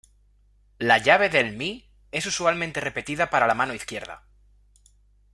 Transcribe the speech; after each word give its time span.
La 0.79 0.95
llave 0.97 1.29
del 1.29 1.55
"mi" 1.55 1.87
es 2.11 2.25
usualmente 2.25 2.81
repetida 2.81 3.29
para 3.29 3.45
la 3.45 3.53
mano 3.53 3.75
izquierda. 3.75 4.23